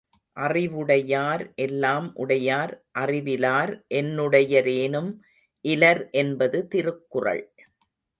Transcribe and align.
அறிவுடையார் 0.37 1.53
எல்லாம் 1.55 2.07
உடையார் 2.15 2.73
அறிவிலார் 2.91 3.73
என்னுடைய 3.87 4.61
ரேனும் 4.61 5.11
இலர் 5.65 6.09
என்பது 6.13 6.67
திருக்குறள். 6.67 7.43